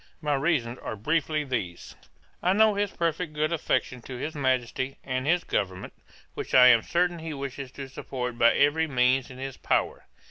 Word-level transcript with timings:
My 0.19 0.33
reasons 0.33 0.79
are 0.79 0.95
briefly 0.95 1.43
these: 1.43 1.95
'I 2.41 2.53
know 2.53 2.73
his 2.73 2.89
perfect 2.89 3.33
good 3.33 3.53
affection 3.53 4.01
to 4.01 4.15
his 4.17 4.33
Majesty, 4.33 4.97
and 5.03 5.27
his 5.27 5.43
government, 5.43 5.93
which 6.33 6.55
I 6.55 6.69
am 6.69 6.81
certain 6.81 7.19
he 7.19 7.35
wishes 7.35 7.71
to 7.73 7.87
support 7.87 8.35
by 8.39 8.51
every 8.55 8.87
means 8.87 9.29
in 9.29 9.37
his 9.37 9.57
power. 9.57 10.07